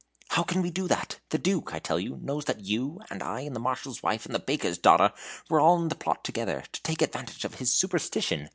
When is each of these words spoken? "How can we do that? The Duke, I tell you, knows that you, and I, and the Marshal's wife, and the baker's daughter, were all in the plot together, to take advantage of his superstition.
"How 0.29 0.41
can 0.41 0.63
we 0.63 0.71
do 0.71 0.87
that? 0.87 1.19
The 1.29 1.37
Duke, 1.37 1.75
I 1.75 1.77
tell 1.77 1.99
you, 1.99 2.17
knows 2.23 2.45
that 2.45 2.61
you, 2.65 3.01
and 3.11 3.21
I, 3.21 3.41
and 3.41 3.55
the 3.55 3.59
Marshal's 3.59 4.01
wife, 4.01 4.25
and 4.25 4.33
the 4.33 4.39
baker's 4.39 4.79
daughter, 4.79 5.13
were 5.47 5.59
all 5.59 5.79
in 5.79 5.89
the 5.89 5.95
plot 5.95 6.23
together, 6.23 6.63
to 6.71 6.81
take 6.81 7.03
advantage 7.03 7.45
of 7.45 7.53
his 7.59 7.71
superstition. 7.71 8.49